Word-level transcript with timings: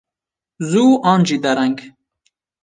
Zû 0.69 0.85
an 1.11 1.21
jî 1.27 1.37
dereng. 1.43 1.77